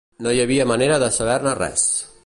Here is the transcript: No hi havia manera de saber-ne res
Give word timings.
No 0.27 0.31
hi 0.35 0.39
havia 0.45 0.65
manera 0.71 0.97
de 1.05 1.11
saber-ne 1.19 1.55
res 1.63 1.87